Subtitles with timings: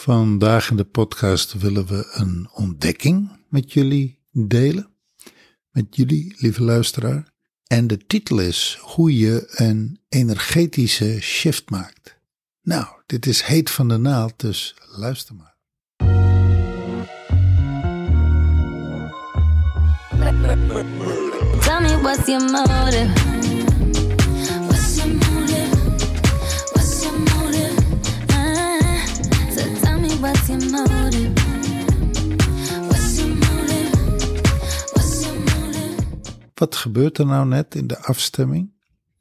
[0.00, 4.88] Vandaag in de podcast willen we een ontdekking met jullie delen.
[5.70, 7.32] Met jullie, lieve luisteraar.
[7.66, 12.18] En de titel is Hoe je een energetische shift maakt.
[12.62, 15.56] Nou, dit is heet van de naald, dus luister maar.
[21.60, 23.39] Tell me what's your motive?
[36.60, 38.70] Wat gebeurt er nou net in de afstemming?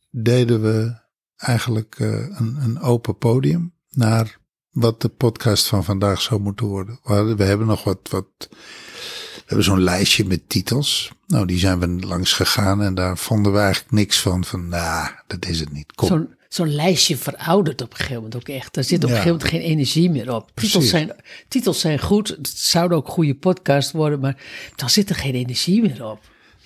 [0.10, 1.00] Deden we
[1.38, 4.38] eigenlijk eh, een, een open podium naar
[4.72, 7.00] wat de podcast van vandaag zou moeten worden.
[7.04, 11.12] We, we hebben nog wat, wat we hebben zo'n lijstje met titels.
[11.28, 14.44] Nou, die zijn we langs gegaan en daar vonden we eigenlijk niks van.
[14.46, 15.94] Van, nou, dat is het niet.
[15.96, 16.08] Kom.
[16.08, 18.74] Zo'n zo'n lijstje veroudert op een gegeven moment ook echt.
[18.74, 19.22] Daar zit op een Ja.
[19.22, 20.52] gegeven moment geen energie meer op.
[20.54, 21.16] Titels zijn,
[21.48, 24.44] titels zijn goed, het zouden ook goede podcast worden, maar
[24.76, 26.20] dan zit er geen energie meer op.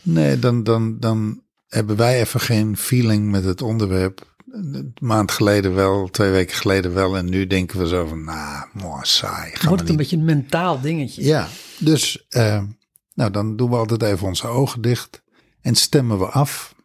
[0.03, 4.35] Nee, dan, dan, dan hebben wij even geen feeling met het onderwerp.
[4.51, 7.17] Een maand geleden wel, twee weken geleden wel.
[7.17, 9.53] En nu denken we zo van, nou, mooi, saai.
[9.61, 11.23] Wordt het een beetje een mentaal dingetje.
[11.23, 11.47] Ja,
[11.79, 12.63] dus eh,
[13.13, 15.23] nou, dan doen we altijd even onze ogen dicht
[15.61, 16.75] en stemmen we af.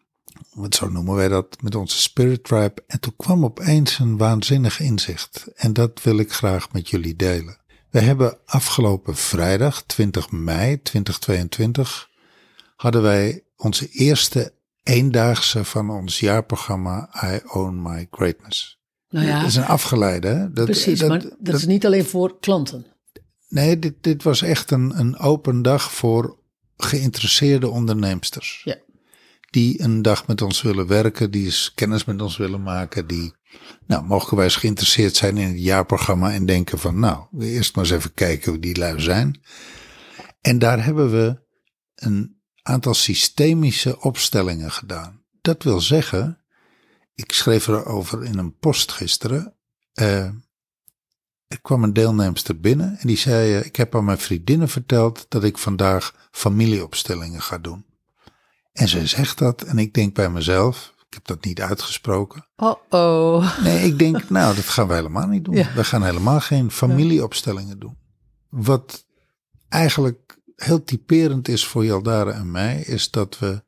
[0.53, 2.83] Want zo noemen wij dat met onze Spirit Tribe.
[2.87, 5.47] En toen kwam opeens een waanzinnig inzicht.
[5.55, 7.57] En dat wil ik graag met jullie delen.
[7.91, 12.09] We hebben afgelopen vrijdag, 20 mei 2022,
[12.79, 18.81] hadden wij onze eerste eendaagse van ons jaarprogramma I Own My Greatness.
[19.09, 20.53] Nou ja, Dat is een afgeleide, hè?
[20.53, 22.87] Dat, precies, dat- maar dat, dat- is niet alleen voor klanten.
[23.49, 26.39] Nee, dit, dit was echt een, een open dag voor
[26.77, 28.61] geïnteresseerde onderneemsters.
[28.65, 28.77] Ja.
[29.51, 33.35] Die een dag met ons willen werken, die eens kennis met ons willen maken, die
[33.87, 38.15] nou, mogelijkwijs geïnteresseerd zijn in het jaarprogramma en denken van nou, eerst maar eens even
[38.15, 39.41] kijken hoe die lui zijn.
[40.41, 41.41] En daar hebben we
[41.95, 42.38] een
[42.69, 45.23] aantal systemische opstellingen gedaan.
[45.41, 46.39] Dat wil zeggen,
[47.15, 49.55] ik schreef erover in een post gisteren.
[49.93, 50.31] eh,
[51.49, 55.27] er kwam een deelnemster binnen en die zei: eh, Ik heb aan mijn vriendinnen verteld
[55.29, 57.87] dat ik vandaag familieopstellingen ga doen.
[58.73, 62.47] En zij zegt dat en ik denk bij mezelf: Ik heb dat niet uitgesproken.
[62.57, 63.59] Oh oh.
[63.63, 65.55] Nee, ik denk, nou, dat gaan we helemaal niet doen.
[65.55, 65.73] Ja.
[65.75, 67.97] We gaan helemaal geen familieopstellingen doen.
[68.49, 69.05] Wat
[69.69, 70.28] eigenlijk
[70.59, 73.65] heel typerend is voor Jaldara en mij, is dat we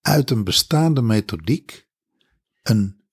[0.00, 1.88] uit een bestaande methodiek
[2.62, 3.04] een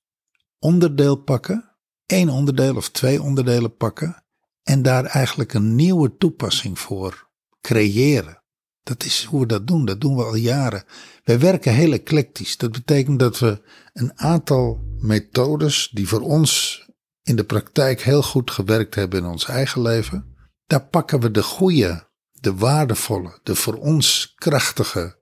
[0.60, 1.76] onderdeel pakken,
[2.06, 4.24] één onderdeel of twee onderdelen pakken,
[4.64, 7.30] en daar eigenlijk een nieuwe toepassing voor
[7.62, 8.44] creëren.
[8.84, 9.86] Dat is hoe we dat doen.
[9.86, 10.84] Dat doen we al jaren.
[11.24, 12.58] Wij werken heel eclectisch.
[12.58, 13.62] Dat betekent dat we
[13.94, 16.84] een aantal methodes die voor ons
[17.24, 21.44] in de praktijk heel goed gewerkt hebben in ons eigen leven, daar pakken we de
[21.44, 22.09] goede,
[22.42, 25.18] de waardevolle, de voor ons krachtige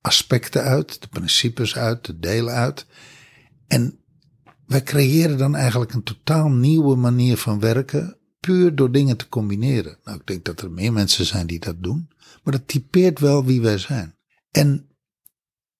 [0.00, 2.86] aspecten uit, de principes uit, de delen uit.
[3.66, 3.98] En
[4.66, 9.98] wij creëren dan eigenlijk een totaal nieuwe manier van werken, puur door dingen te combineren.
[10.04, 12.10] Nou, ik denk dat er meer mensen zijn die dat doen,
[12.42, 14.16] maar dat typeert wel wie wij zijn.
[14.50, 14.88] En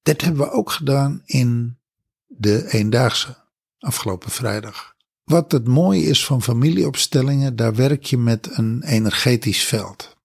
[0.03, 1.79] dat hebben we ook gedaan in
[2.27, 3.37] de eendaagse
[3.79, 4.95] afgelopen vrijdag.
[5.25, 10.19] Wat het mooie is van familieopstellingen, daar werk je met een energetisch veld.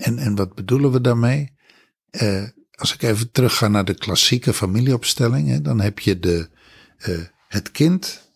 [0.00, 1.52] En, en wat bedoelen we daarmee?
[2.10, 2.44] Eh,
[2.74, 6.48] als ik even terugga naar de klassieke familieopstelling, hè, dan heb je de,
[6.96, 7.18] eh,
[7.48, 8.30] het kind,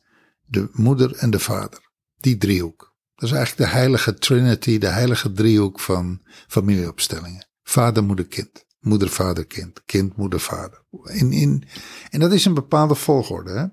[0.47, 1.91] de moeder en de vader.
[2.21, 2.93] Die driehoek.
[3.15, 7.47] Dat is eigenlijk de heilige trinity, de heilige driehoek van familieopstellingen.
[7.63, 8.65] Vader, moeder, kind.
[8.81, 9.83] Moeder, vader, kind.
[9.85, 10.85] Kind, moeder, vader.
[11.05, 11.65] In, in,
[12.11, 13.51] en dat is een bepaalde volgorde.
[13.51, 13.67] Hè?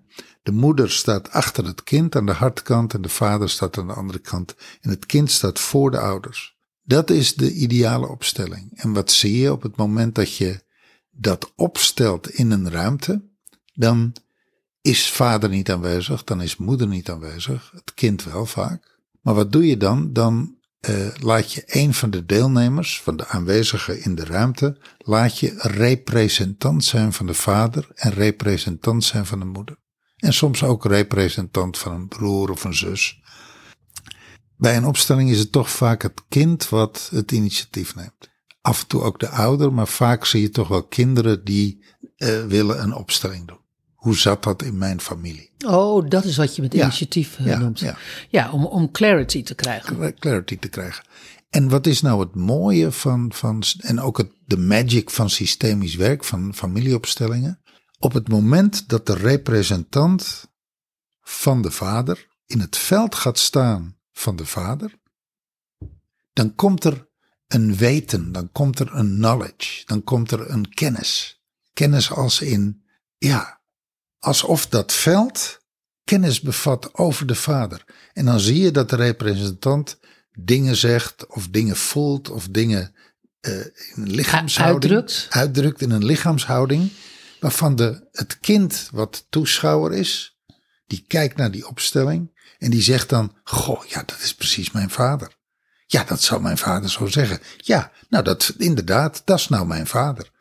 [0.44, 3.94] De moeder staat achter het kind aan de hartkant en de vader staat aan de
[3.94, 4.56] andere kant.
[4.82, 6.60] En het kind staat voor de ouders.
[6.92, 8.72] Dat is de ideale opstelling.
[8.74, 10.64] En wat zie je op het moment dat je
[11.12, 13.22] dat opstelt in een ruimte,
[13.74, 14.16] dan
[14.82, 19.00] is vader niet aanwezig, dan is moeder niet aanwezig, het kind wel vaak.
[19.22, 20.14] Maar wat doe je dan?
[20.14, 25.40] Dan eh, laat je een van de deelnemers, van de aanwezigen in de ruimte, laat
[25.40, 29.78] je representant zijn van de vader en representant zijn van de moeder.
[30.18, 33.21] En soms ook representant van een broer of een zus.
[34.62, 38.30] Bij een opstelling is het toch vaak het kind wat het initiatief neemt.
[38.62, 41.84] Af en toe ook de ouder, maar vaak zie je toch wel kinderen die
[42.18, 43.60] eh, willen een opstelling doen.
[43.96, 45.52] Hoe zat dat in mijn familie?
[45.66, 46.84] Oh, dat is wat je met Ja.
[46.84, 47.80] initiatief eh, Ja, noemt.
[47.80, 47.98] ja.
[48.30, 50.16] Ja, om, om clarity te krijgen.
[50.20, 51.04] clarity te krijgen.
[51.50, 55.96] En wat is nou het mooie van, van en ook het, de magic van systemisch
[55.96, 57.62] werk, van familieopstellingen?
[58.00, 60.48] Op het moment dat de representant
[61.22, 65.00] van de vader in het veld gaat staan van de vader,
[66.34, 67.08] dan komt er
[67.48, 71.42] een weten, dan komt er een knowledge, dan komt er een kennis.
[71.74, 72.84] Kennis als in,
[73.18, 73.62] ja,
[74.20, 75.60] alsof dat veld
[76.04, 77.86] kennis bevat over de vader.
[78.14, 80.00] En dan zie je dat de representant
[80.32, 82.96] dingen zegt of dingen voelt of dingen
[83.42, 85.28] uh, in een lichaamshouding Uitdrukt.
[85.30, 86.92] uitdrukt in een lichaamshouding
[87.40, 90.38] waarvan de, het kind wat toeschouwer is,
[90.88, 94.90] die kijkt naar die opstelling en die zegt dan, goh, ja, dat is precies mijn
[94.90, 95.38] vader.
[95.86, 97.40] Ja, dat zou mijn vader zo zeggen.
[97.58, 100.32] Ja, nou dat inderdaad, dat is nou mijn vader.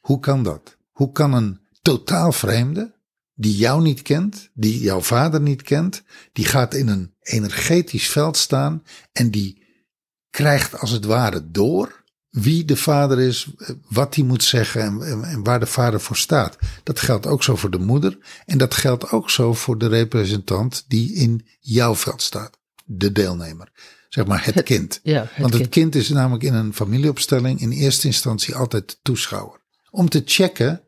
[0.00, 0.76] Hoe kan dat?
[0.92, 2.94] Hoe kan een totaal vreemde,
[3.34, 6.02] die jou niet kent, die jouw vader niet kent,
[6.32, 9.62] die gaat in een energetisch veld staan en die
[10.30, 12.03] krijgt als het ware door
[12.34, 13.46] wie de vader is,
[13.88, 16.56] wat hij moet zeggen en, en, waar de vader voor staat.
[16.82, 20.84] Dat geldt ook zo voor de moeder en dat geldt ook zo voor de representant
[20.88, 23.72] die in jouw veld staat, de deelnemer.
[24.08, 25.00] Zeg maar het, kind.
[25.02, 25.72] Ja, het Want het kind.
[25.72, 29.60] kind is namelijk in een familieopstelling in eerste instantie altijd toeschouwer.
[29.90, 30.82] Om te checken,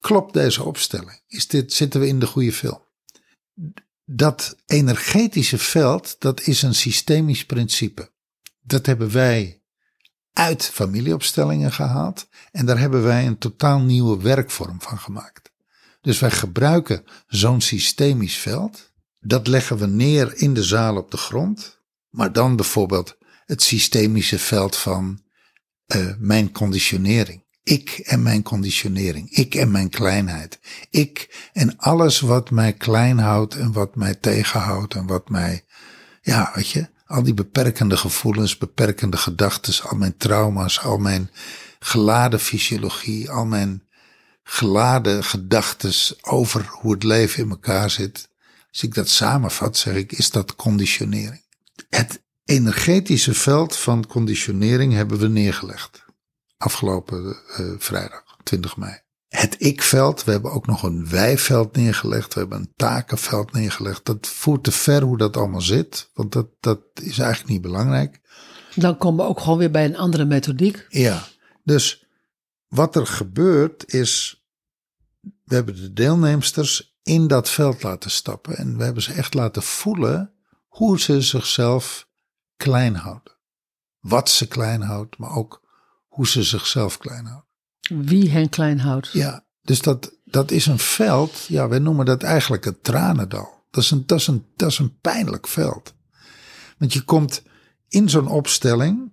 [0.00, 1.22] klopt deze opstelling?
[1.26, 2.82] Is dit, zitten we in de goede film?
[4.04, 8.10] Dat energetische veld, dat is een systemisch principe.
[8.60, 9.57] Dat hebben wij
[10.38, 15.50] uit familieopstellingen gehaald en daar hebben wij een totaal nieuwe werkvorm van gemaakt.
[16.00, 18.92] Dus wij gebruiken zo'n systemisch veld.
[19.20, 21.80] Dat leggen we neer in de zaal op de grond.
[22.08, 25.20] Maar dan bijvoorbeeld het systemische veld van
[25.96, 27.44] uh, mijn conditionering.
[27.62, 29.30] Ik en mijn conditionering.
[29.30, 30.58] Ik en mijn kleinheid.
[30.90, 35.64] Ik en alles wat mij klein houdt en wat mij tegenhoudt en wat mij,
[36.20, 41.30] ja, weet je, al die beperkende gevoelens, beperkende gedachten, al mijn trauma's, al mijn
[41.78, 43.82] geladen fysiologie, al mijn
[44.42, 48.28] geladen gedachten over hoe het leven in elkaar zit.
[48.70, 51.44] Als ik dat samenvat, zeg ik, is dat conditionering.
[51.88, 56.04] Het energetische veld van conditionering hebben we neergelegd.
[56.56, 59.00] Afgelopen uh, vrijdag, 20 mei.
[59.28, 62.34] Het ik-veld, we hebben ook nog een wij-veld neergelegd.
[62.34, 64.04] We hebben een takenveld neergelegd.
[64.04, 66.10] Dat voert te ver hoe dat allemaal zit.
[66.14, 68.20] Want dat, dat is eigenlijk niet belangrijk.
[68.74, 70.86] Dan komen we ook gewoon weer bij een andere methodiek.
[70.88, 71.26] Ja,
[71.64, 72.06] dus
[72.68, 74.44] wat er gebeurt is,
[75.20, 78.56] we hebben de deelnemsters in dat veld laten stappen.
[78.56, 80.32] En we hebben ze echt laten voelen
[80.68, 82.08] hoe ze zichzelf
[82.56, 83.36] klein houden.
[84.00, 85.62] Wat ze klein houdt, maar ook
[86.08, 87.47] hoe ze zichzelf klein houden.
[87.88, 89.08] Wie hen klein houdt.
[89.12, 93.64] Ja, dus dat, dat is een veld, ja, wij noemen dat eigenlijk het tranendal.
[93.70, 95.94] Dat is een, dat is een, dat is een pijnlijk veld.
[96.78, 97.42] Want je komt
[97.88, 99.12] in zo'n opstelling,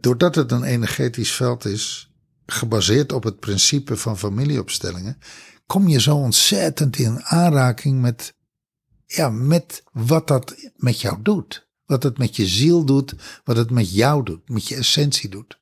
[0.00, 2.12] doordat het een energetisch veld is,
[2.46, 5.18] gebaseerd op het principe van familieopstellingen,
[5.66, 8.34] kom je zo ontzettend in aanraking met,
[9.06, 11.62] ja, met wat dat met jou doet.
[11.86, 13.14] Wat het met je ziel doet,
[13.44, 15.58] wat het met jou doet, met je essentie doet.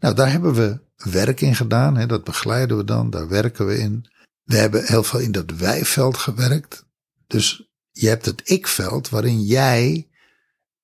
[0.00, 1.96] Nou, daar hebben we werk in gedaan.
[1.96, 4.06] Hè, dat begeleiden we dan, daar werken we in.
[4.42, 6.84] We hebben heel veel in dat wijveld gewerkt.
[7.26, 10.08] Dus je hebt het ik-veld waarin jij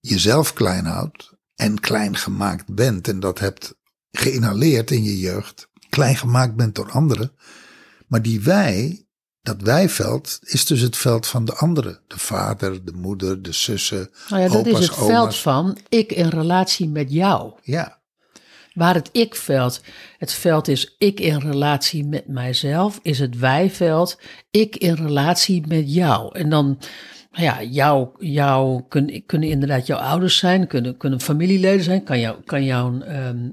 [0.01, 3.09] jezelf klein houdt en klein gemaakt bent.
[3.09, 3.75] En dat hebt
[4.11, 5.69] geïnhaleerd in je jeugd.
[5.89, 7.33] Klein gemaakt bent door anderen.
[8.07, 9.07] Maar die wij,
[9.41, 12.01] dat wijveld, is dus het veld van de anderen.
[12.07, 15.11] De vader, de moeder, de zussen, Nou ja, dat opa's, is het oma's.
[15.11, 17.53] veld van ik in relatie met jou.
[17.63, 18.03] Ja,
[18.75, 19.83] Waar het ik-veld,
[20.19, 25.95] het veld is ik in relatie met mijzelf, is het wij-veld ik in relatie met
[25.95, 26.39] jou.
[26.39, 26.79] En dan,
[27.31, 28.83] ja, jou, jou
[29.27, 33.51] kunnen, inderdaad jouw ouders zijn, kunnen, kunnen familieleden zijn, kan, jou, kan jouw ehm,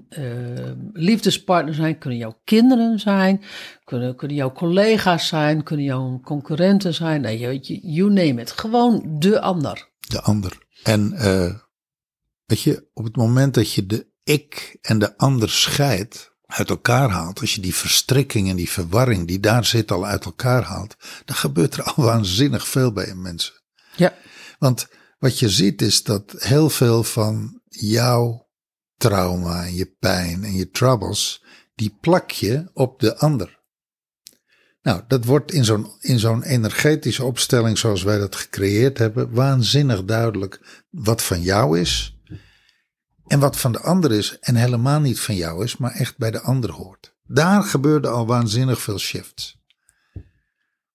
[0.94, 3.42] liefdespartner zijn, kunnen jouw kinderen zijn,
[3.84, 8.51] kunnen, kunnen jouw collega's zijn, kunnen jouw concurrenten zijn, nee, you, you name it.
[8.51, 9.90] Gewoon de ander.
[10.00, 10.58] de ander.
[10.84, 11.54] En eh
[12.46, 17.10] weet je, op het moment dat je de ik en de ander scheidt, uit elkaar
[17.10, 20.96] haalt, als je die verstrikking en die verwarring die daar zit al uit elkaar haalt,
[21.25, 23.54] dan gebeurt er al waanzinnig veel bij mensen.
[23.96, 24.13] Ja.
[24.60, 24.88] Want
[25.20, 28.50] wat je ziet is dat heel veel van jouw
[28.98, 31.44] trauma en je pijn en je troubles,
[31.75, 33.60] die plak je op de ander.
[34.82, 40.06] Nou, dat wordt in zo'n, in zo'n energetische opstelling zoals wij dat gecreëerd hebben, waanzinnig
[40.06, 42.21] duidelijk wat van jou is
[43.32, 46.32] en wat van de ander is en helemaal niet van jou is, maar echt bij
[46.32, 47.16] de ander hoort.
[47.24, 49.60] Daar gebeurde al waanzinnig veel shifts.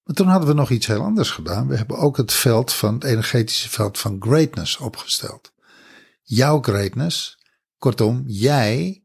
[0.03, 1.69] Maar toen hadden we nog iets heel anders gedaan.
[1.69, 5.53] We hebben ook het veld van het energetische veld van greatness opgesteld.
[6.23, 7.39] Jouw greatness,
[7.79, 9.05] kortom, jij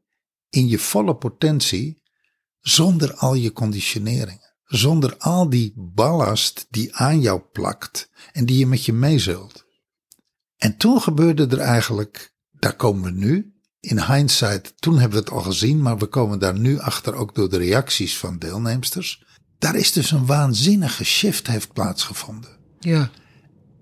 [0.49, 2.01] in je volle potentie,
[2.59, 8.67] zonder al je conditioneringen, zonder al die ballast die aan jou plakt en die je
[8.67, 9.65] met je meezult.
[10.57, 12.30] En toen gebeurde er eigenlijk
[12.61, 13.53] daar komen we nu.
[13.79, 17.35] In hindsight, toen hebben we het al gezien, maar we komen daar nu achter ook
[17.35, 19.23] door de reacties van deelnemsters.
[19.57, 22.49] Daar is dus een waanzinnige shift heeft plaatsgevonden.
[22.79, 23.11] Ja.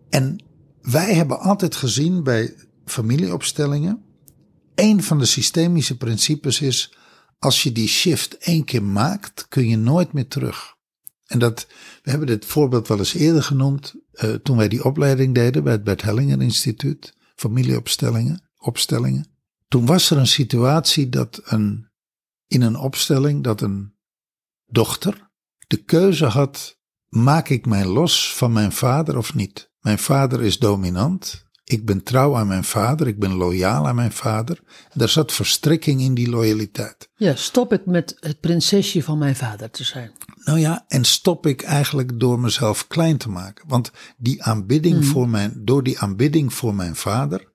[0.09, 0.43] En
[0.81, 2.55] wij hebben altijd gezien bij
[2.86, 4.03] familieopstellingen,
[4.75, 6.93] een van de systemische principes is,
[7.39, 10.75] als je die shift één keer maakt, kun je nooit meer terug.
[11.25, 11.67] En dat,
[12.03, 15.74] we hebben dit voorbeeld wel eens eerder genoemd, eh, toen wij die opleiding deden bij
[15.74, 19.25] het Bert Hellinger Instituut, familieopstellingen, opstellingen.
[19.68, 21.89] Toen was er een situatie dat een,
[22.48, 23.94] in een opstelling, dat een
[24.66, 25.30] dochter
[25.68, 29.72] de keuze had, maak ik mij los van mijn vader of niet?
[29.80, 34.12] Mijn vader is dominant, ik ben trouw aan mijn vader, ik ben loyaal aan mijn
[34.12, 34.60] vader.
[34.94, 37.10] Er zat verstrikking in die loyaliteit.
[37.16, 40.12] Ja, stop ik met het prinsesje van mijn vader te zijn.
[40.44, 43.68] Nou ja, en stop ik eigenlijk door mezelf klein te maken.
[43.68, 47.49] Want die aanbidding voor mijn, door die aanbidding voor mijn vader,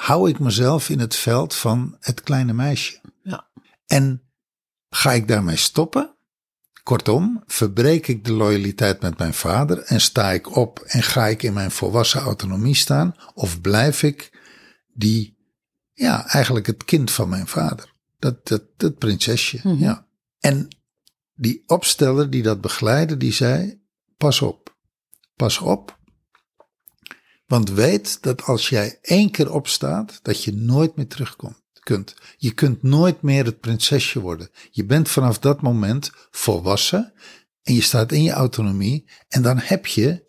[0.00, 3.00] hou ik mezelf in het veld van het kleine meisje.
[3.22, 3.48] Ja.
[3.86, 4.22] En
[4.88, 6.14] ga ik daarmee stoppen?
[6.82, 11.42] Kortom, verbreek ik de loyaliteit met mijn vader en sta ik op en ga ik
[11.42, 13.14] in mijn volwassen autonomie staan?
[13.34, 14.38] Of blijf ik
[14.94, 15.36] die,
[15.92, 17.94] ja, eigenlijk het kind van mijn vader?
[18.18, 20.06] Dat, dat, dat prinsesje, ja.
[20.38, 20.68] En
[21.34, 23.82] die opsteller die dat begeleidde, die zei,
[24.16, 24.76] pas op,
[25.36, 25.98] pas op.
[27.50, 31.62] Want weet dat als jij één keer opstaat, dat je nooit meer terugkomt.
[31.80, 32.14] Kunt.
[32.36, 34.50] Je kunt nooit meer het prinsesje worden.
[34.70, 37.12] Je bent vanaf dat moment volwassen
[37.62, 40.24] en je staat in je autonomie en dan heb je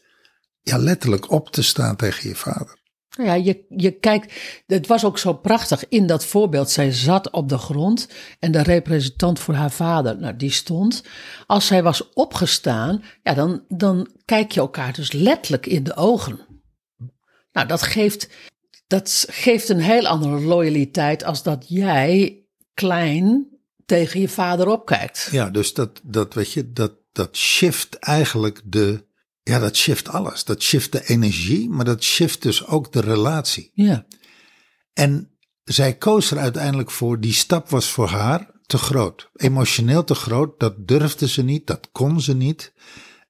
[0.61, 2.79] ja, letterlijk op te staan tegen je vader.
[3.09, 4.33] Ja, je, je kijkt,
[4.67, 6.69] het was ook zo prachtig in dat voorbeeld.
[6.69, 8.07] Zij zat op de grond
[8.39, 11.03] en de representant voor haar vader, nou, die stond.
[11.45, 16.50] Als zij was opgestaan, ja, dan, dan kijk je elkaar dus letterlijk in de ogen.
[17.51, 18.29] Nou, dat geeft,
[18.87, 22.43] dat geeft een heel andere loyaliteit als dat jij
[22.73, 23.47] klein
[23.85, 25.29] tegen je vader opkijkt.
[25.31, 29.05] Ja, dus dat, dat weet je, dat, dat shift eigenlijk de,
[29.43, 30.43] ja, dat shift alles.
[30.43, 33.71] Dat shift de energie, maar dat shift dus ook de relatie.
[33.73, 34.05] Ja,
[34.93, 35.29] En
[35.63, 39.29] zij koos er uiteindelijk voor, die stap was voor haar te groot.
[39.33, 42.73] Emotioneel te groot, dat durfde ze niet, dat kon ze niet.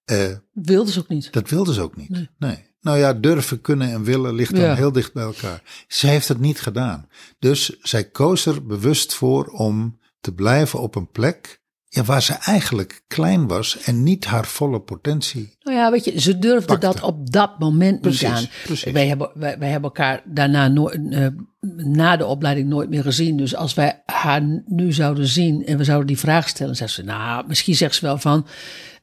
[0.06, 1.34] Eh, wilde ze ook niet.
[1.34, 2.30] dat wilde ze ook niet.
[2.40, 2.70] Nee.
[2.82, 4.76] Nou ja, durven, kunnen en willen ligt dan Ja.
[4.76, 5.62] heel dicht bij elkaar.
[5.88, 7.08] Ze heeft het niet gedaan.
[7.40, 11.60] Dus zij koos er bewust voor om te blijven op een plek
[11.94, 15.58] ja, waar ze eigenlijk klein was en niet haar volle potentie.
[15.62, 16.86] Nou ja, weet je, ze durfde Pakte.
[16.86, 18.46] dat op dat moment Precies, niet aan.
[18.66, 18.92] precies.
[18.92, 21.28] Wij, hebben, wij, wij hebben elkaar daarna nooit, eh,
[21.76, 23.38] na de opleiding nooit meer gezien.
[23.38, 27.04] Dus als wij haar nu zouden zien en we zouden die vraag stellen, zegt ze,
[27.04, 28.46] nou, misschien zegt ze wel van,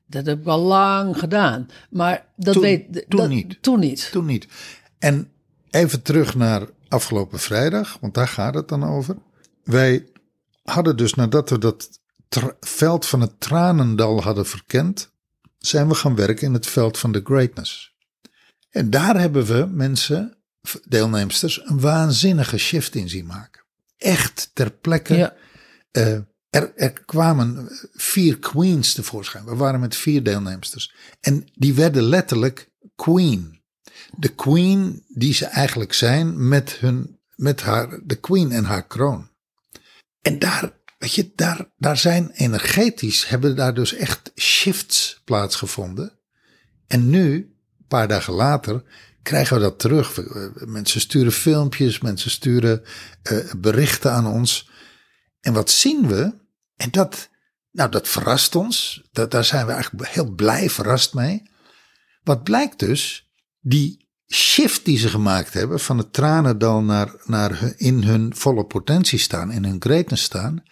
[0.09, 1.69] dat heb ik al lang gedaan.
[1.91, 3.63] Maar dat Toen- weet toen dat- niet.
[3.63, 4.09] Toen niet.
[4.13, 4.49] Toen niet.
[4.99, 5.31] En
[5.71, 9.17] even terug naar afgelopen vrijdag, want daar gaat het dan over.
[9.65, 10.07] Wij
[10.63, 11.89] hadden dus nadat we dat
[12.61, 15.13] veld van het tranendal hadden verkend,
[15.59, 17.97] zijn we gaan werken in het veld van de greatness.
[18.71, 20.37] En daar hebben we mensen,
[20.89, 23.63] deelnemsters, een waanzinnige shift in zien maken.
[23.97, 25.15] Echt ter plekke.
[25.17, 25.35] Ja.
[25.91, 26.19] Eh,
[26.77, 29.45] er, kwamen vier queens tevoorschijn.
[29.45, 30.95] We waren met vier deelnemsters.
[31.21, 33.61] En die werden letterlijk queen.
[34.17, 39.29] De queen die ze eigenlijk zijn met, hun, met haar, de queen en haar kroon.
[40.21, 46.13] En daar, weet je, daar, daar zijn energetisch, hebben daar dus echt shifts plaatsgevonden.
[46.87, 48.83] En nu, een paar dagen later,
[49.23, 50.21] krijgen we dat terug.
[50.55, 52.83] Mensen sturen filmpjes, mensen sturen
[53.23, 54.71] eh, berichten aan ons.
[55.41, 56.33] En wat zien we?
[56.79, 57.29] En dat,
[57.71, 59.03] nou, dat verrast ons.
[59.13, 61.43] Dat, daar zijn we eigenlijk heel blij verrast mee.
[62.23, 63.31] Wat blijkt dus?
[63.61, 69.19] Die shift die ze gemaakt hebben van het tranendal naar, naar in hun volle potentie
[69.19, 70.63] staan, in hun greatness staan.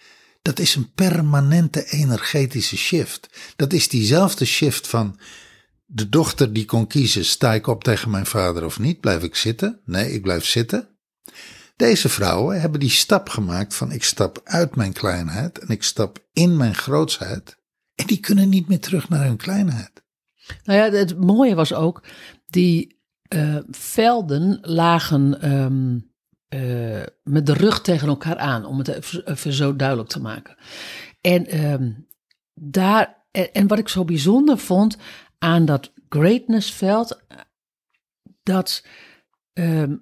[0.41, 3.29] Dat is een permanente energetische shift.
[3.55, 5.19] Dat is diezelfde shift van
[5.85, 8.99] de dochter die kon kiezen: sta ik op tegen mijn vader of niet?
[8.99, 9.81] Blijf ik zitten?
[9.85, 10.87] Nee, ik blijf zitten.
[11.77, 16.27] Deze vrouwen hebben die stap gemaakt van ik stap uit mijn kleinheid en ik stap
[16.33, 17.57] in mijn grootsheid.
[17.95, 20.03] En die kunnen niet meer terug naar hun kleinheid.
[20.63, 22.03] Nou ja, het mooie was ook,
[22.47, 25.99] die eh, velden lagen ehm,
[26.47, 28.87] eh, met de rug tegen elkaar aan, om het
[29.25, 30.55] even, zo duidelijk te maken.
[31.21, 31.91] En, ehm,
[32.53, 34.97] daar, en, en wat ik zo bijzonder vond
[35.37, 37.21] aan dat greatnessveld,
[38.43, 38.85] dat
[39.53, 39.95] ehm,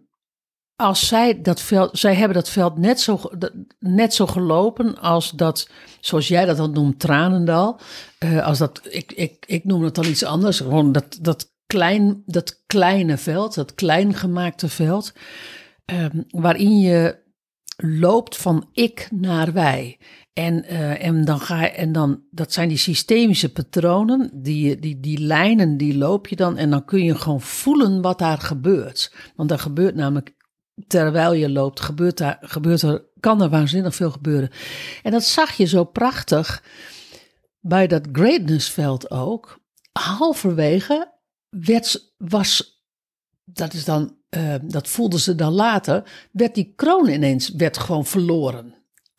[0.75, 5.31] als zij dat veld, zij hebben dat veld net zo, dat- net zo gelopen als
[5.31, 7.79] dat, zoals jij dat dan noemt, Tranendal.
[8.17, 12.23] Eh, als dat, ik, ik, ik noem het dan iets anders, gewoon dat, dat, klein,
[12.25, 15.13] dat kleine veld, dat klein gemaakte veld.
[15.85, 17.23] ehm, waarin je
[17.77, 19.99] loopt van ik naar wij.
[20.33, 25.19] En, eh, en, dan ga en dan, dat zijn die systemische patronen, die, die, die
[25.19, 26.57] lijnen, die loop je dan.
[26.57, 29.13] En dan kun je gewoon voelen wat daar gebeurt.
[29.35, 30.34] Want er gebeurt namelijk,
[30.87, 34.49] terwijl je loopt, gebeurt daar, gebeurt er, kan er waanzinnig veel gebeuren.
[35.03, 36.63] En dat zag je zo prachtig
[37.59, 39.59] bij dat greatnessveld ook.
[39.91, 41.11] Halverwege
[41.49, 42.81] werd, was,
[43.43, 48.05] dat is dan, eh, dat voelden ze dan later, werd die kroon ineens, werd gewoon
[48.05, 48.74] verloren.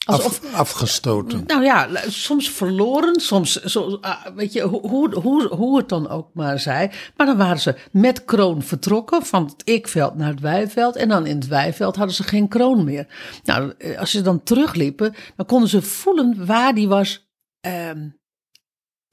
[0.07, 1.45] Alsof, Af, afgestoten.
[1.47, 6.29] nou ja, soms verloren, soms, zo, ah, weet je, hoe, hoe, hoe, het dan ook
[6.35, 6.93] maar zij.
[7.17, 10.97] Maar dan waren ze met kroon vertrokken van het ikveld naar het wijveld.
[10.97, 13.07] En dan in het wijveld hadden ze geen kroon meer.
[13.45, 17.29] Nou, eh, als ze dan terugliepen, dan konden ze voelen waar die was,
[17.61, 18.09] ehm,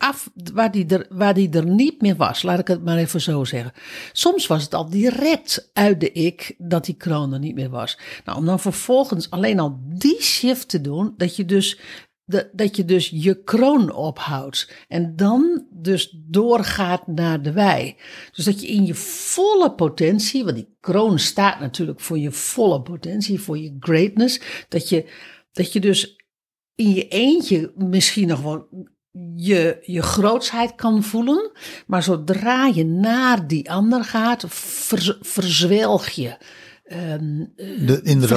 [0.03, 2.41] af, waar die, er, waar die er niet meer was.
[2.43, 3.73] Laat ik het maar even zo zeggen.
[4.11, 7.97] Soms was het al direct uit de ik dat die kroon er niet meer was.
[8.25, 11.79] Nou, om dan vervolgens alleen al die shift te doen, dat je dus
[12.25, 14.71] de- dat je dus je kroon ophoudt.
[14.87, 17.95] En dan dus doorgaat naar de wij.
[18.31, 22.81] Dus dat je in je volle potentie, want die kroon staat natuurlijk voor je volle
[22.81, 24.41] potentie, voor je greatness.
[24.69, 25.09] Dat je,
[25.51, 26.15] dat je dus
[26.75, 28.67] in je eentje misschien nog wel
[29.35, 31.51] je, je grootsheid kan voelen.
[31.87, 36.37] Maar zodra je naar die ander gaat, ver, verzwelg je.
[36.87, 38.27] De, in de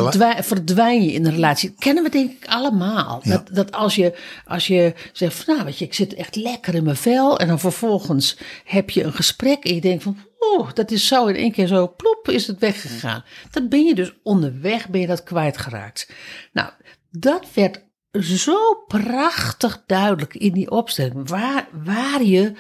[0.40, 1.68] verdwijn, je in een relatie.
[1.68, 3.20] Dat kennen we denk ik allemaal.
[3.22, 3.30] Ja.
[3.30, 6.74] Dat, dat als, je, als je zegt van nou weet je, ik zit echt lekker
[6.74, 7.38] in mijn vel.
[7.38, 11.26] En dan vervolgens heb je een gesprek en je denkt van oeh, dat is zo
[11.26, 13.24] in één keer zo ploep is het weggegaan.
[13.50, 16.10] Dan ben je dus onderweg, ben je dat kwijtgeraakt.
[16.52, 16.70] Nou,
[17.10, 17.80] dat werd
[18.22, 21.28] zo prachtig duidelijk in die opstelling.
[21.28, 22.52] Waar, waar, je,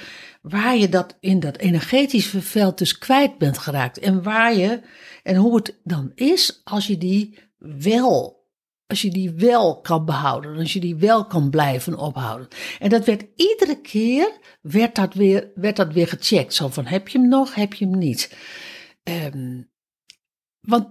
[0.42, 3.98] waar je dat in dat energetische veld dus kwijt bent geraakt.
[3.98, 4.80] En waar je,
[5.22, 8.44] en hoe het dan is als je die wel,
[8.86, 10.56] als je die wel kan behouden.
[10.56, 12.48] Als je die wel kan blijven ophouden.
[12.78, 16.54] En dat werd iedere keer, werd dat weer, werd dat weer gecheckt.
[16.54, 18.36] Zo van, heb je hem nog, heb je hem niet?
[19.02, 19.62] Ehm,
[20.60, 20.88] want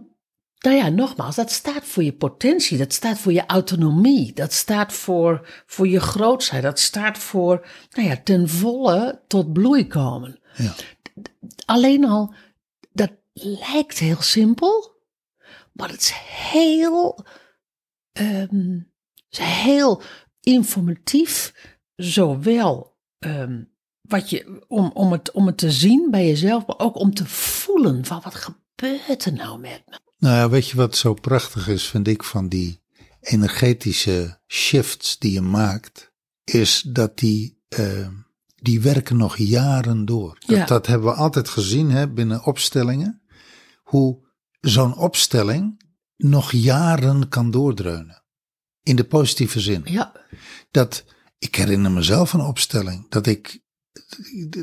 [0.66, 4.94] nou ja, nogmaals, dat staat voor je potentie, dat staat voor je autonomie, dat staat
[4.94, 10.40] voor, voor je grootsheid, dat staat voor, nou ja, ten volle tot bloei komen.
[10.56, 10.74] Ja.
[11.66, 12.34] Alleen al,
[12.92, 15.02] dat lijkt heel simpel,
[15.72, 17.26] maar het is heel,
[18.12, 18.80] ehm,
[19.30, 20.02] is heel
[20.40, 21.54] informatief,
[21.96, 23.64] zowel ehm,
[24.02, 27.26] wat je, om, om, het, om het te zien bij jezelf, maar ook om te
[27.26, 30.04] voelen van wat gebeurt er nou met me.
[30.26, 32.82] Nou ja, weet je wat zo prachtig is, vind ik, van die
[33.20, 36.12] energetische shifts die je maakt,
[36.44, 38.08] is dat die, eh,
[38.56, 40.38] die werken nog jaren door.
[40.66, 43.22] Dat hebben we altijd gezien hè, binnen opstellingen,
[43.84, 44.20] hoe
[44.62, 45.82] zo'n opstelling
[46.18, 48.24] nog jaren kan doordreunen.
[48.84, 49.82] In de positieve zin.
[49.86, 50.12] Ja,
[50.72, 51.06] dat
[51.38, 53.10] ik herinner mezelf een opstelling.
[53.10, 53.64] Dat ik.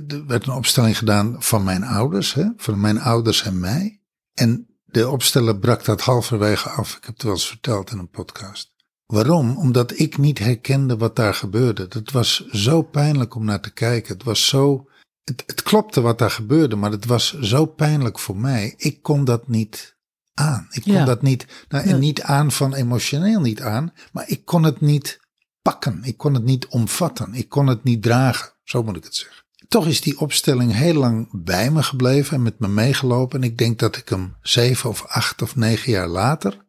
[0.08, 4.00] Er werd een opstelling gedaan van mijn ouders, hè, van mijn ouders en mij.
[4.34, 6.96] En de opsteller brak dat halverwege af.
[6.96, 8.70] Ik heb het wel eens verteld in een podcast.
[9.06, 9.56] Waarom?
[9.56, 11.86] Omdat ik niet herkende wat daar gebeurde.
[11.88, 14.12] Het was zo pijnlijk om naar te kijken.
[14.14, 14.86] Het was zo.
[15.24, 18.74] Het, het klopte wat daar gebeurde, maar het was zo pijnlijk voor mij.
[18.76, 19.96] Ik kon dat niet
[20.34, 20.66] aan.
[20.70, 21.04] Ik kon Ja.
[21.04, 21.46] dat niet.
[21.68, 21.96] Nou, en Ja.
[21.96, 25.20] niet aan van emotioneel niet aan, maar ik kon het niet
[25.62, 26.04] pakken.
[26.04, 27.34] Ik kon het niet omvatten.
[27.34, 28.52] Ik kon het niet dragen.
[28.64, 29.41] Zo moet ik het zeggen.
[29.72, 33.42] Toch is die opstelling heel lang bij me gebleven en met me meegelopen.
[33.42, 36.64] En ik denk dat ik hem zeven of acht of negen jaar later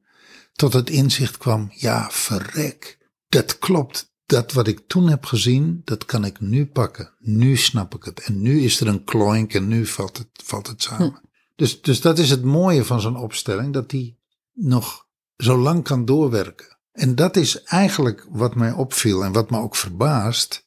[0.53, 1.71] tot het inzicht kwam.
[1.75, 2.97] Ja, verrek.
[3.29, 4.13] Dat klopt.
[4.25, 7.13] Dat wat ik toen heb gezien, dat kan ik nu pakken.
[7.19, 8.19] Nu snap ik het.
[8.19, 11.21] En nu is er een kloink en nu valt het, valt het samen.
[11.55, 13.73] Dus, dus dat is het mooie van zo'n opstelling.
[13.73, 14.19] Dat die
[14.53, 16.77] nog zo lang kan doorwerken.
[16.91, 20.65] En dat is eigenlijk wat mij opviel en wat me ook verbaast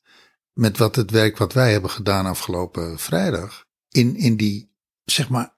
[0.56, 3.64] met wat het werk wat wij hebben gedaan afgelopen vrijdag.
[3.88, 4.72] In, in die,
[5.04, 5.56] zeg maar,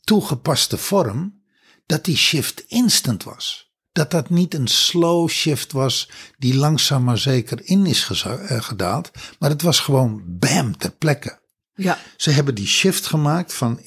[0.00, 1.42] toegepaste vorm,
[1.86, 3.72] dat die shift instant was.
[3.92, 9.10] Dat dat niet een slow shift was die langzaam maar zeker in is eh, gedaald,
[9.38, 11.40] maar het was gewoon bam ter plekke.
[11.74, 13.80] ja, Ze hebben die shift gemaakt van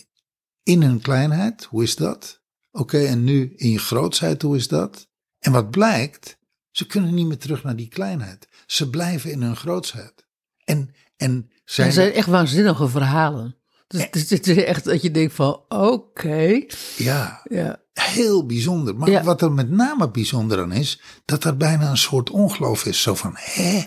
[0.63, 2.41] in hun kleinheid, hoe is dat?
[2.71, 5.07] Oké, en nu in je grootsheid, hoe is dat?
[5.39, 6.37] En wat blijkt,
[6.71, 8.47] ze kunnen niet meer terug naar die kleinheid.
[8.65, 10.24] Ze blijven in hun grootsheid.
[10.65, 13.57] En, en zijn, dat zijn echt waanzinnige verhalen.
[13.87, 16.63] Dus het is- het is echt dat je denkt van, oké,
[16.97, 18.95] ja, ja, heel bijzonder.
[18.95, 19.23] Maar Ja.
[19.23, 23.01] wat er met name bijzonder aan is, dat er bijna een soort ongeloof is.
[23.01, 23.83] Zo van, hè?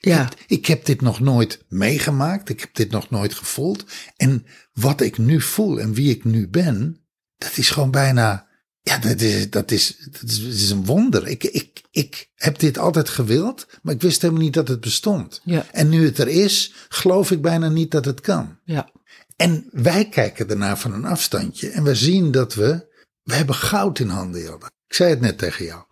[0.00, 2.48] ja, Ik heb dit nog nooit meegemaakt.
[2.48, 3.84] Ik heb dit nog nooit gevoeld.
[4.16, 7.04] En wat ik nu voel en wie ik nu ben,
[7.38, 8.43] dat is gewoon bijna
[8.86, 11.26] Ja, dat is, dat is, dat is, is een wonder.
[11.28, 15.40] Ik, ik, ik heb dit altijd gewild, maar ik wist helemaal niet dat het bestond.
[15.44, 15.66] Ja.
[15.72, 18.58] En nu het er is, geloof ik bijna niet dat het kan.
[18.64, 18.90] Ja.
[19.36, 22.86] En wij kijken ernaar van een afstandje en we zien dat we,
[23.22, 24.66] we hebben goud in handen, Jelda.
[24.86, 25.82] Ik zei het net tegen jou.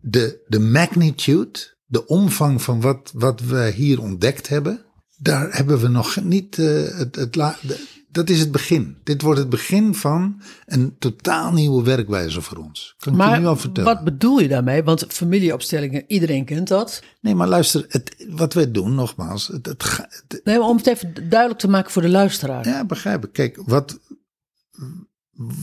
[0.00, 4.84] De, de magnitude, de omvang van wat, wat we hier ontdekt hebben,
[5.16, 7.86] daar hebben we nog niet eh, het, het la- de-
[8.18, 8.96] dat is het begin.
[9.04, 12.94] Dit wordt het begin van een totaal nieuwe werkwijze voor ons.
[12.98, 13.94] Kan ik je nu al Maar vertellen.
[13.94, 14.82] wat bedoel je daarmee?
[14.82, 17.02] Want familieopstellingen, iedereen kent dat.
[17.20, 21.14] Nee, maar luister, het, wat wij doen, nogmaals, het, het, Nee, maar om het even
[21.28, 22.68] duidelijk te maken voor de luisteraar.
[22.68, 23.32] Ja, begrijp ik.
[23.32, 23.98] Kijk, wat,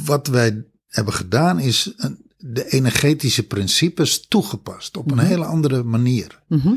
[0.05, 6.41] wat wij hebben gedaan is een- de energetische principes toegepast op een hele andere manier.
[6.47, 6.73] Mhm.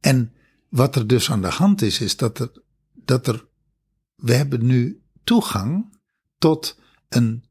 [0.00, 0.32] En
[0.68, 2.50] wat er dus aan de hand is, is dat er,
[2.92, 3.44] dat er,
[4.16, 5.98] we hebben nu toegang
[6.38, 7.44] tot een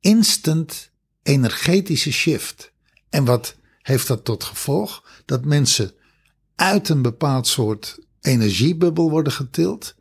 [0.00, 0.90] instant
[1.22, 2.72] energetische shift.
[3.08, 5.22] En wat heeft dat tot gevolg?
[5.24, 5.92] Dat mensen
[6.54, 9.94] uit een bepaald soort energiebubbel worden getild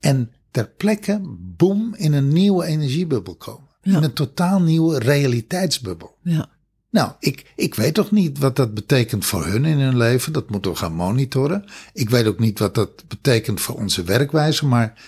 [0.00, 3.68] en ter plekke, boem, in een nieuwe energiebubbel komen.
[3.82, 3.96] Ja.
[3.96, 6.16] In een totaal nieuwe realiteitsbubbel.
[6.22, 6.48] Ja.
[6.90, 10.32] Nou, ik, ik weet toch niet wat dat betekent voor hun in hun leven.
[10.32, 11.64] Dat moeten we gaan monitoren.
[11.92, 14.66] Ik weet ook niet wat dat betekent voor onze werkwijze.
[14.66, 15.02] Maar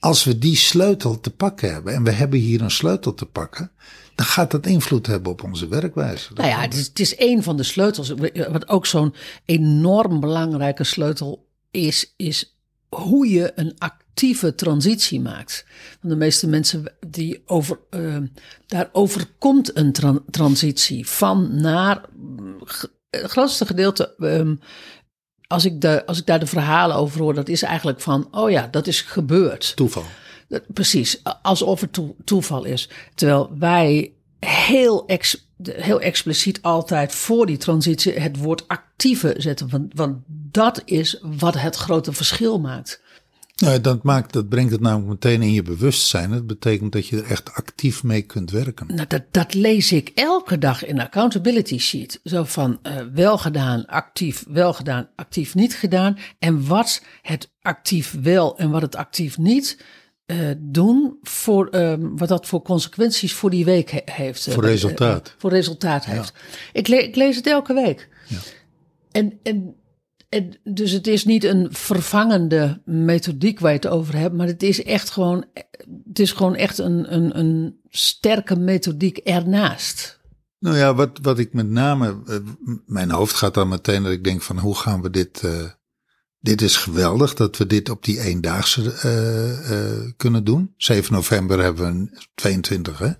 [0.00, 3.70] als we die sleutel te pakken hebben, en we hebben hier een sleutel te pakken,
[4.14, 6.32] dan gaat dat invloed hebben op onze werkwijze.
[6.34, 8.12] Nou ja, het is, het is een van de sleutels.
[8.50, 12.56] Wat ook zo'n enorm belangrijke sleutel is, is
[12.88, 15.64] hoe je een actieve transitie maakt.
[16.00, 18.16] Want de meeste mensen die over, eh,
[18.66, 22.00] daar overkomt een tran- transitie van naar.
[22.64, 24.14] g- Het grootste gedeelte.
[24.18, 24.54] ehm,
[25.48, 28.50] als ik, de, als ik daar de verhalen over hoor, dat is eigenlijk van, oh
[28.50, 29.76] ja, dat is gebeurd.
[29.76, 30.04] Toeval.
[30.66, 32.88] Precies, alsof het toe- toeval is.
[33.14, 39.68] Terwijl wij heel, ex, heel expliciet altijd voor die transitie het woord actieve zetten.
[39.70, 43.00] Want, want dat is wat het grote verschil maakt.
[43.58, 46.30] Nou, dat, maakt, dat brengt het namelijk meteen in je bewustzijn.
[46.30, 48.86] Het betekent dat je er echt actief mee kunt werken.
[48.94, 52.20] Nou, dat, dat lees ik elke dag in de accountability sheet.
[52.24, 56.18] Zo van eh, wel gedaan, actief, wel gedaan, actief niet gedaan.
[56.38, 59.84] En wat het actief wel en wat het actief niet
[60.26, 61.18] eh, doen.
[61.22, 64.46] Voor, ehm, wat dat voor consequenties voor die week he- heeft.
[64.46, 65.34] eh, Voor resultaat.
[65.38, 66.32] voor resultaat heeft.
[66.72, 68.08] Ik, le- ik lees het elke week.
[69.12, 69.74] En, en, en
[70.64, 74.82] dus het is niet een vervangende methodiek waar je het over hebt, maar het is
[74.82, 75.44] echt gewoon,
[76.08, 80.20] het is gewoon echt een, een, een sterke methodiek ernaast.
[80.58, 82.36] Nou ja, wat, wat ik met name, eh,
[82.86, 85.64] mijn hoofd gaat dan meteen dat ik denk van hoe gaan we dit, eh,
[86.40, 90.74] dit is geweldig dat we dit op die eendaagse eh, kunnen doen.
[90.76, 93.12] 7 november hebben we een, 22 hè.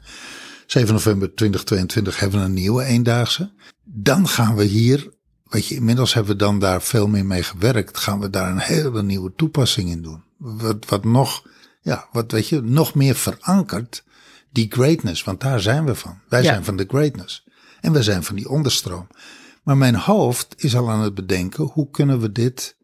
[0.66, 3.52] 7 november 2022 hebben we een nieuwe eendaagse.
[3.84, 5.17] Dan gaan we hier,
[5.48, 7.98] weet je, inmiddels hebben we dan daar veel meer mee gewerkt.
[7.98, 10.22] Gaan we daar een hele nieuwe toepassing in doen.
[10.36, 11.46] Wat, wat nog,
[11.80, 14.04] ja, wat weet je, nog meer verankerd
[14.52, 16.18] die greatness, want daar zijn we van.
[16.28, 16.48] Wij Ja.
[16.48, 17.46] zijn van de greatness.
[17.80, 19.06] En we zijn van die onderstroom.
[19.62, 22.76] Maar mijn hoofd is al aan het bedenken, hoe kunnen we dit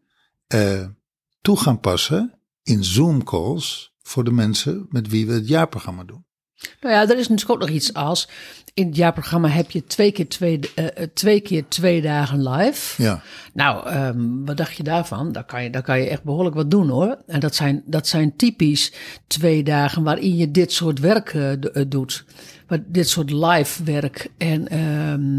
[0.47, 0.85] eh,
[1.41, 6.25] toe gaan passen in Zoom calls voor de mensen met wie we het jaarprogramma doen.
[6.81, 8.29] Nou ja, er is natuurlijk ook nog iets als,
[8.73, 13.01] in het jaarprogramma heb je twee keer twee, eh, eh, twee, keer twee dagen live.
[13.03, 13.21] Ja,
[13.53, 15.31] Nou, ehm, wat dacht je daarvan?
[15.31, 17.17] Daar kan je, daar kan je echt behoorlijk wat doen hoor.
[17.27, 18.93] En dat zijn, dat zijn typisch
[19.27, 22.25] twee dagen waarin je dit soort werk eh, do- doet.
[22.67, 24.31] Maar dit soort live werk.
[24.37, 24.79] En, ehm,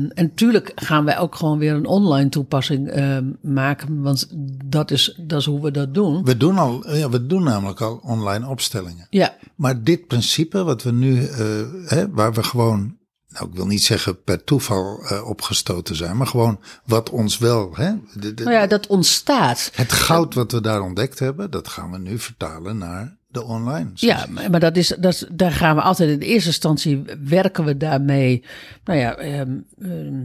[0.05, 4.03] en natuurlijk gaan wij ook gewoon weer een online toepassing ehm, maken.
[4.03, 4.29] Want
[4.65, 6.25] dat is, dat is hoe we dat doen.
[6.25, 9.07] we doen, al, ja, we doen namelijk al online opstellingen.
[9.11, 11.39] Ja, Maar dit principe wat we nu, eh,
[11.87, 12.97] hè, waar we gewoon,
[13.29, 17.71] nou ik wil niet zeggen per toeval eh, opgestoten zijn, maar gewoon wat ons wel,
[17.75, 19.71] hè, de- de- nou ja, dat ontstaat.
[19.75, 23.91] het goud wat we daar ontdekt hebben, dat gaan we nu vertalen naar de online.
[23.95, 27.77] Ja, maar dat is, dat daar gaan we altijd in de eerste instantie werken we
[27.77, 28.45] daarmee.
[28.85, 30.25] Nou ja, ehm, ehm,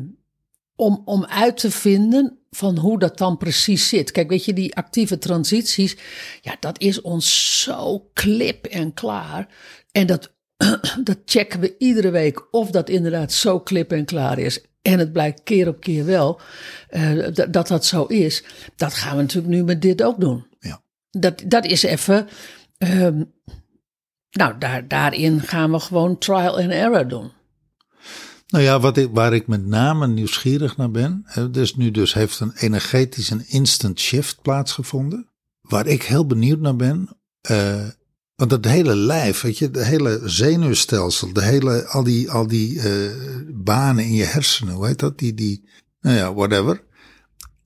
[0.76, 4.12] om, om uit te vinden van hoe dat dan precies zit.
[4.12, 5.98] Kijk, weet je, die actieve transities,
[6.42, 9.48] ja, dat is ons zo klip en klaar.
[9.92, 10.32] En dat,
[11.04, 14.62] dat checken we iedere week of dat inderdaad zo klip en klaar is.
[14.82, 16.40] En het blijkt keer op keer wel
[16.90, 18.44] eh, dat, dat dat zo is.
[18.76, 20.46] Dat gaan we natuurlijk nu met dit ook doen.
[20.60, 20.82] Ja.
[21.12, 22.28] Dat, dat is even.
[22.82, 23.24] Ehm,
[24.32, 27.32] nou, daar, daarin gaan we gewoon trial and error doen.
[28.48, 32.40] Nou ja, wat ik, waar ik met name nieuwsgierig naar ben, dus nu dus heeft
[32.40, 35.30] een energetisch instant shift plaatsgevonden.
[35.62, 37.88] Waar ik heel benieuwd naar ben, eh,
[38.36, 42.80] Want het hele lijf, weet je, het hele zenuwstelsel, de hele, al die, al die
[42.80, 43.12] eh,
[43.48, 45.18] banen in je hersenen, hoe heet dat?
[45.18, 45.68] Die, die,
[46.00, 46.84] nou ja, whatever.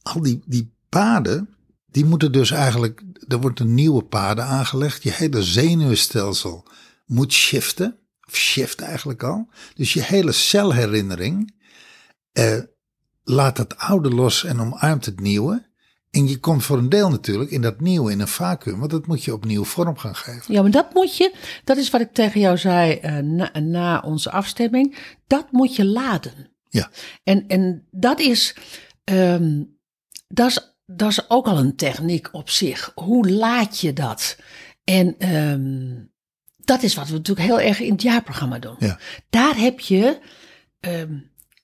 [0.02, 1.55] Al die, die paden,
[1.96, 5.04] die moeten dus eigenlijk, er wordt een nieuwe paden aangelegd.
[5.04, 6.68] Je hele zenuwstelsel
[7.06, 9.50] moet shiften, of shift eigenlijk al.
[9.76, 11.54] Dus je hele celherinnering
[12.32, 12.60] eh,
[13.24, 15.70] laat het oude los en omarmt het nieuwe.
[16.12, 19.08] En je komt voor een deel natuurlijk in dat nieuwe in een vacuüm, want dat
[19.08, 20.54] moet je opnieuw vorm gaan geven.
[20.54, 24.00] Ja, maar dat moet je, dat is wat ik tegen jou zei eh, na, na
[24.00, 26.54] onze afstemming, dat moet je laden.
[26.70, 26.92] Ja,
[27.24, 28.56] En, en dat is,
[29.04, 29.64] ehm,
[30.28, 32.92] dat is, dat is ook al een techniek op zich.
[32.96, 34.38] Hoe laat je dat?
[34.84, 35.94] En ehm,
[36.58, 38.76] dat is wat we natuurlijk heel erg in het jaarprogramma doen.
[38.80, 40.20] ja, Daar heb je
[40.80, 41.14] ehm,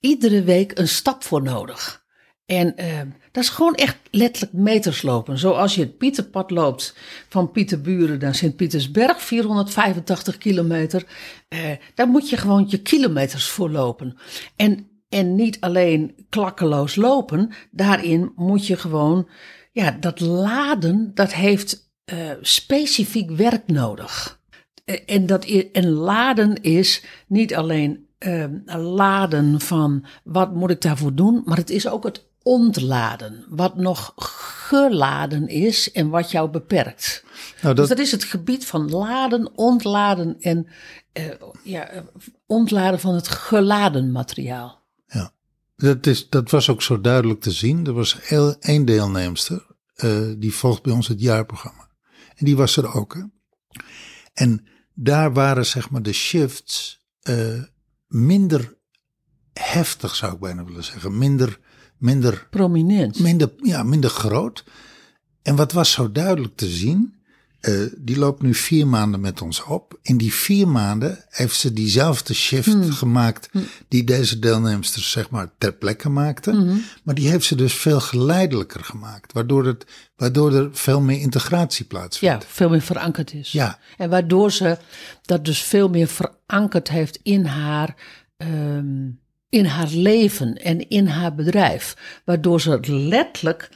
[0.00, 2.00] iedere week een stap voor nodig.
[2.46, 5.38] En ehm, dat is gewoon echt letterlijk meters lopen.
[5.38, 6.96] Zoals je het Pieterpad loopt
[7.28, 11.04] van Pieterburen naar Sint-Pietersberg, 485 kilometer.
[11.48, 14.16] eh, daar moet je gewoon je kilometers voor lopen.
[14.56, 19.28] En, en niet alleen klakkeloos lopen, daarin moet je gewoon,
[19.72, 24.40] ja, dat laden, dat heeft eh, specifiek werk nodig.
[24.84, 31.14] Eh, En, dat, en laden is niet alleen ehm, laden van wat moet ik daarvoor
[31.14, 33.44] doen, maar het is ook het ontladen.
[33.48, 37.24] Wat nog geladen is en wat jou beperkt.
[37.62, 40.66] nou, Dus dat, dat is het gebied van laden, ontladen en
[41.12, 41.24] eh,
[41.64, 42.02] ja, eh,
[42.46, 44.81] ontladen van het geladen materiaal.
[45.12, 45.32] Ja.
[45.76, 47.86] Dat, is, dat was ook zo duidelijk te zien.
[47.86, 51.88] Er was heel- één deelnemster, eh, die volgt bij ons het jaarprogramma.
[52.34, 53.14] En die was er ook.
[53.14, 53.22] Hè?
[54.32, 57.62] En daar waren zeg maar de shifts eh,
[58.06, 58.76] minder
[59.52, 61.18] heftig, zou ik bijna willen zeggen.
[61.18, 61.58] Minder,
[61.98, 63.18] minder Prominent.
[63.20, 64.64] minder, ja, minder groot.
[65.42, 67.21] En wat was zo duidelijk te zien,
[67.62, 69.98] eh, die loopt nu vier maanden met ons op.
[70.02, 73.48] In die vier maanden heeft ze diezelfde shift gemaakt
[73.88, 76.84] die deze deelnemsters zeg maar ter plekke maakten.
[77.02, 81.84] Maar die heeft ze dus veel geleidelijker gemaakt, waardoor, het, waardoor er veel meer integratie
[81.84, 82.42] plaatsvindt.
[82.42, 83.52] Ja, veel meer verankerd is.
[83.52, 83.78] Ja.
[83.96, 84.78] En waardoor ze
[85.22, 87.94] dat dus veel meer verankerd heeft in haar,
[88.36, 89.08] ehm,
[89.48, 91.96] in haar leven en in haar bedrijf.
[92.24, 93.70] Waardoor ze het letterlijk,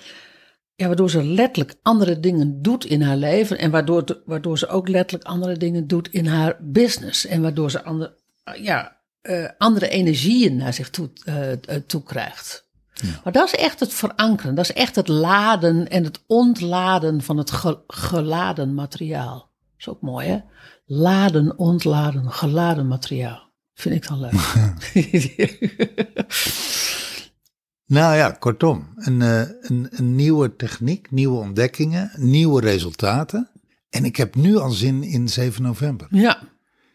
[0.77, 3.59] ja, waardoor ze letterlijk andere dingen doet in haar leven.
[3.59, 7.27] En waardoor, waardoor ze ook letterlijk andere dingen doet in haar business.
[7.27, 8.15] En waardoor ze andere,
[8.61, 12.65] ja, eh, andere energieën naar zich toe, eh, toe krijgt.
[13.25, 14.55] Maar dat is echt het verankeren.
[14.55, 19.35] Dat is echt het laden en het ontladen van het ge- geladen materiaal.
[19.39, 20.39] Dat is ook mooi, hè?
[20.87, 23.45] Laden, ontladen, geladen materiaal.
[23.75, 24.33] Vind ik dan leuk.
[27.87, 33.51] Nou ja, kortom, een, eh, een, een nieuwe techniek, nieuwe ontdekkingen, nieuwe resultaten.
[33.91, 36.07] En ik heb nu al zin in 7 november.
[36.11, 36.39] ja.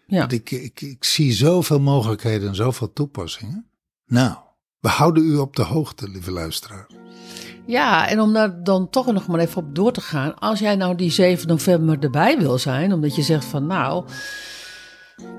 [0.07, 0.19] Ja.
[0.19, 3.65] Want ik, ik, ik zie zoveel mogelijkheden en zoveel toepassingen.
[4.05, 4.35] Nou,
[4.79, 6.87] we houden u op de hoogte, lieve luisteraar.
[7.65, 10.39] ja, en om daar dan toch nog maar even op door te gaan.
[10.39, 14.05] Als jij nou die 7 november erbij wil zijn, omdat je zegt van nou,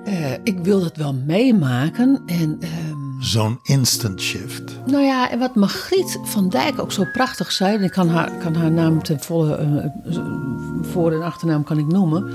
[0.05, 2.23] eh, ik wil dat wel meemaken.
[2.27, 4.63] En ehm, Zo'n instant shift.
[4.87, 8.31] Nou ja, en wat Margriet van Dijk ook zo prachtig zei, en ik kan haar,
[8.39, 10.19] kan haar naam ten volle, eh,
[10.93, 12.31] voor- en achternaam kan ik noemen.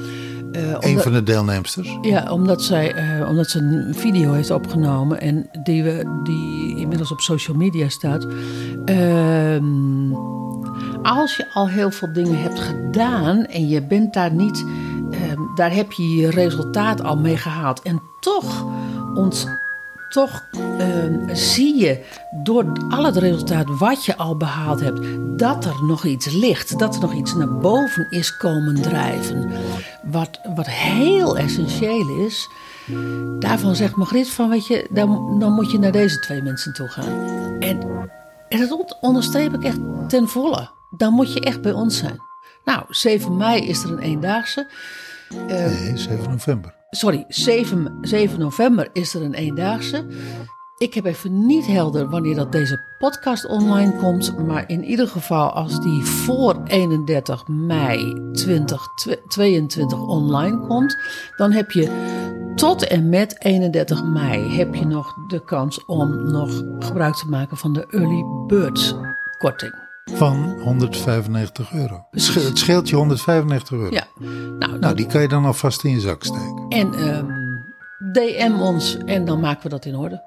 [0.51, 1.97] Eh, Een van de deelnemsters.
[2.01, 7.11] Ja, omdat, zij, eh, omdat ze een video heeft opgenomen en die, we, die inmiddels
[7.11, 8.27] op social media staat.
[8.85, 10.11] Ehm,
[11.03, 14.65] als je al heel veel dingen hebt gedaan en je bent daar niet,
[15.11, 17.81] ehm, daar heb je je resultaat al mee gehaald.
[17.81, 18.65] En toch,
[19.15, 19.47] ont,
[20.09, 20.43] toch
[20.77, 22.05] ehm, zie je
[22.43, 24.99] door al het resultaat wat je al behaald hebt,
[25.39, 26.79] dat er nog iets ligt.
[26.79, 29.51] Dat er nog iets naar boven is komen drijven.
[30.03, 32.49] Wat, wat heel essentieel is.
[33.39, 36.87] Daarvan zegt Margriet van, weet je, dan, dan moet je naar deze twee mensen toe
[36.87, 37.27] gaan.
[37.59, 37.79] En,
[38.49, 40.69] en dat on- onderstreep ik echt ten volle.
[40.89, 42.21] Dan moet je echt bij ons zijn.
[42.65, 44.67] Nou, 7 mei is er een eendaagse.
[45.47, 46.75] Nee, 7 november.
[46.97, 50.05] Sorry, 7, 7 november is er een eendaagse.
[50.77, 54.37] Ik heb even niet helder wanneer dat deze podcast online komt.
[54.37, 60.97] Maar in ieder geval als die voor 31 mei 2022 online komt.
[61.35, 66.63] Dan heb je tot en met 31 mei heb je nog de kans om nog
[66.79, 68.95] gebruik te maken van de early bird
[69.37, 69.86] korting.
[70.13, 72.05] Van 195 euro.
[72.11, 73.93] Het sche- Het scheelt je 195 euro.
[73.93, 74.03] Ja,
[74.59, 76.65] nou, Nou, die kan je dan alvast in je zak steken.
[76.69, 77.25] en ehm,
[78.11, 80.21] DM ons en dan maken we dat in orde.